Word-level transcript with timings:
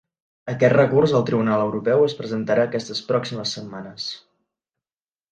Aquest 0.51 0.73
recurs 0.75 1.11
al 1.17 1.25
tribunal 1.25 1.65
europeu 1.65 2.05
es 2.05 2.15
presentarà 2.21 2.63
aquestes 2.69 3.01
pròximes 3.11 3.53
setmanes. 3.59 4.07